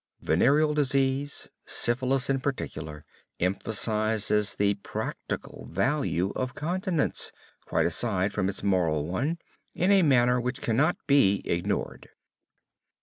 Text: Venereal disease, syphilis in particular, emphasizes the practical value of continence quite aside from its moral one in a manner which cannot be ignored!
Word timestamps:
Venereal 0.23 0.73
disease, 0.73 1.51
syphilis 1.63 2.27
in 2.27 2.39
particular, 2.39 3.05
emphasizes 3.39 4.55
the 4.55 4.73
practical 4.73 5.67
value 5.67 6.31
of 6.31 6.55
continence 6.55 7.31
quite 7.67 7.85
aside 7.85 8.33
from 8.33 8.49
its 8.49 8.63
moral 8.63 9.05
one 9.05 9.37
in 9.75 9.91
a 9.91 10.01
manner 10.01 10.41
which 10.41 10.59
cannot 10.59 10.97
be 11.05 11.43
ignored! 11.45 12.09